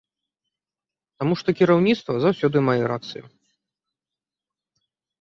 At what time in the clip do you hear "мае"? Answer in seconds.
2.71-2.81